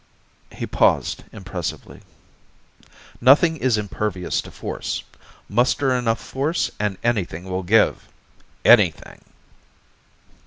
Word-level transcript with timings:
He 0.51 0.65
paused 0.65 1.25
impressively. 1.31 2.01
"Nothing 3.21 3.57
is 3.57 3.77
impervious 3.77 4.41
to 4.41 4.49
force. 4.49 5.03
Muster 5.47 5.93
enough 5.93 6.19
force 6.19 6.71
and 6.79 6.97
anything 7.03 7.43
will 7.43 7.61
give. 7.61 8.07
_Anything. 8.65 9.19